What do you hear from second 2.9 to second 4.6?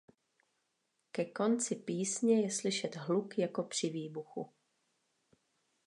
hluk jako při výbuchu.